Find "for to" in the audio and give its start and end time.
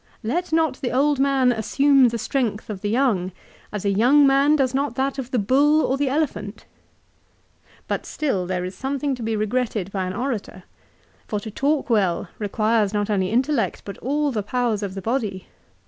11.27-11.51